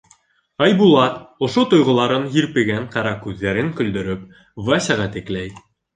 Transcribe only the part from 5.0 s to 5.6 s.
текләй.